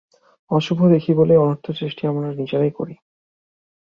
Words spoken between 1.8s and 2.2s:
সৃষ্টি